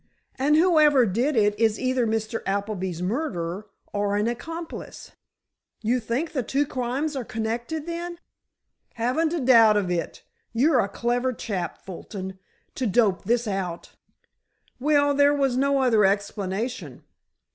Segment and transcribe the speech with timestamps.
[0.39, 2.41] "And whoever did it is either Mr.
[2.47, 5.11] Appleby's murderer, or an accomplice."
[5.83, 8.17] "You think the two crimes are connected, then?"
[8.95, 10.23] "Haven't a doubt of it.
[10.53, 12.39] You're a clever chap, Fulton,
[12.73, 13.91] to dope this out——"
[14.79, 17.03] "Well, there was no other explanation.